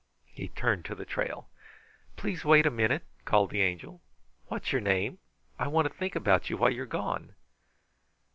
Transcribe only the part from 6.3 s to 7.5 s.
you while you are gone."